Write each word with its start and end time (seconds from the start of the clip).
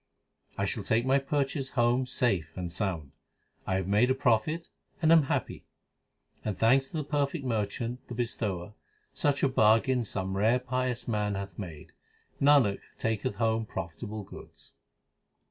I 0.57 0.65
shall 0.65 0.81
take 0.81 1.05
my 1.05 1.19
purchase 1.19 1.69
home 1.77 2.07
safe 2.07 2.57
and 2.57 2.73
sound. 2.73 3.11
I 3.67 3.75
have 3.75 3.87
made 3.87 4.09
a 4.09 4.15
profit 4.15 4.67
and 4.99 5.11
am 5.11 5.21
happy. 5.29 5.67
Thanks 6.43 6.87
to 6.87 6.97
the 6.97 7.03
perfect 7.03 7.45
merchant, 7.45 8.07
the 8.07 8.15
bestower, 8.15 8.73
Such 9.13 9.43
a 9.43 9.47
bargain 9.47 10.03
some 10.03 10.35
rare 10.35 10.57
pious 10.57 11.07
man 11.07 11.35
hath 11.35 11.59
made. 11.59 11.91
Nanak 12.41 12.79
taketh 12.97 13.35
home 13.35 13.67
profitable 13.67 14.23
goods. 14.23 14.71